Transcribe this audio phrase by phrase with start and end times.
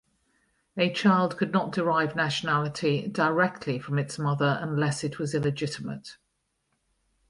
[0.77, 6.17] A child could not derive nationality directly from its mother unless it was illegitimate.